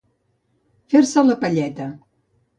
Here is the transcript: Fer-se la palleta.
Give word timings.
Fer-se 0.93 1.25
la 1.29 1.37
palleta. 1.45 1.91